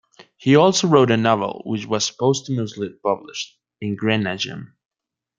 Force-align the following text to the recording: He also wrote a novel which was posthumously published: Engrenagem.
He 0.35 0.55
also 0.55 0.87
wrote 0.87 1.11
a 1.11 1.15
novel 1.17 1.61
which 1.63 1.85
was 1.85 2.09
posthumously 2.09 2.89
published: 3.03 3.55
Engrenagem. 3.83 4.73